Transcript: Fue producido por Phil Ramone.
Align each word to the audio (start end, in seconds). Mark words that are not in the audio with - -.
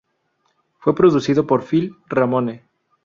Fue 0.79 0.95
producido 0.95 1.45
por 1.45 1.61
Phil 1.63 1.95
Ramone. 2.07 2.63